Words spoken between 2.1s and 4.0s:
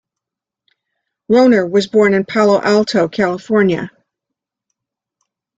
in Palo Alto, California.